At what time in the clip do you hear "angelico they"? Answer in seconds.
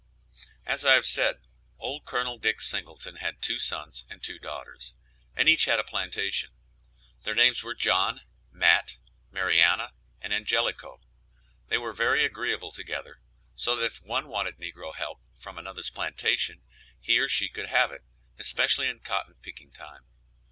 10.33-11.77